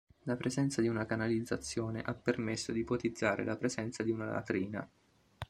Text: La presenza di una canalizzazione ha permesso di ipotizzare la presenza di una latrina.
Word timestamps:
La 0.23 0.35
presenza 0.35 0.81
di 0.81 0.87
una 0.87 1.05
canalizzazione 1.05 2.01
ha 2.01 2.15
permesso 2.15 2.71
di 2.71 2.79
ipotizzare 2.79 3.43
la 3.43 3.55
presenza 3.55 4.01
di 4.01 4.09
una 4.09 4.25
latrina. 4.25 4.89